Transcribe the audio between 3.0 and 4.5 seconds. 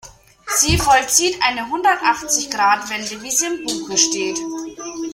wie sie im Buche steht.